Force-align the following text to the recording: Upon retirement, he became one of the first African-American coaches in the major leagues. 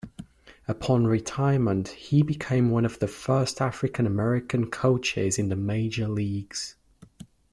Upon 0.67 1.05
retirement, 1.05 1.89
he 1.89 2.23
became 2.23 2.71
one 2.71 2.85
of 2.85 2.97
the 2.97 3.07
first 3.07 3.61
African-American 3.61 4.71
coaches 4.71 5.37
in 5.37 5.49
the 5.49 5.55
major 5.55 6.07
leagues. 6.07 6.75